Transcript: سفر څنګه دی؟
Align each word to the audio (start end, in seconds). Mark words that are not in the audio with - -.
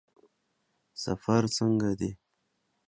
سفر 1.03 1.41
څنګه 1.57 1.89
دی؟ 1.99 2.09